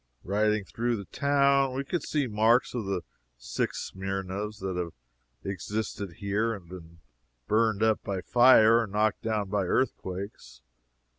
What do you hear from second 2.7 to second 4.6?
of the six Smyrnas